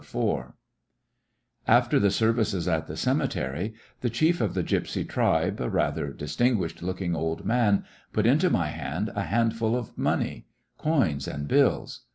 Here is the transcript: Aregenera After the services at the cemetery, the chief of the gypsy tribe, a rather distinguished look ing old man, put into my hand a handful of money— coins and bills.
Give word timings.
Aregenera 0.03 0.53
After 1.67 1.99
the 1.99 2.09
services 2.09 2.67
at 2.67 2.87
the 2.87 2.97
cemetery, 2.97 3.75
the 3.99 4.09
chief 4.09 4.41
of 4.41 4.55
the 4.55 4.63
gypsy 4.63 5.07
tribe, 5.07 5.61
a 5.61 5.69
rather 5.69 6.11
distinguished 6.11 6.81
look 6.81 7.03
ing 7.03 7.15
old 7.15 7.45
man, 7.45 7.85
put 8.11 8.25
into 8.25 8.49
my 8.49 8.69
hand 8.69 9.11
a 9.13 9.25
handful 9.25 9.75
of 9.75 9.95
money— 9.95 10.47
coins 10.79 11.27
and 11.27 11.47
bills. 11.47 12.01